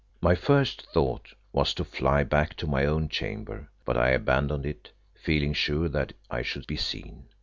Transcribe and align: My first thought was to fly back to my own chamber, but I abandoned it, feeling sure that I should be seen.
My 0.19 0.33
first 0.33 0.87
thought 0.91 1.35
was 1.53 1.75
to 1.75 1.83
fly 1.83 2.23
back 2.23 2.55
to 2.55 2.65
my 2.65 2.87
own 2.87 3.07
chamber, 3.07 3.69
but 3.85 3.97
I 3.97 4.09
abandoned 4.09 4.65
it, 4.65 4.89
feeling 5.13 5.53
sure 5.53 5.87
that 5.89 6.13
I 6.27 6.41
should 6.41 6.65
be 6.65 6.75
seen. 6.75 7.25